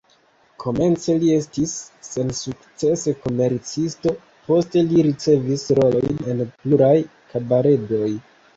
Komence 0.61 1.15
li 1.23 1.27
estis 1.33 1.73
sensukcese 2.07 3.13
komercisto, 3.27 4.15
poste 4.49 4.85
li 4.89 5.05
ricevis 5.11 5.69
rolojn 5.83 6.27
en 6.35 6.45
pluraj 6.57 6.93
kabaredoj. 7.37 8.13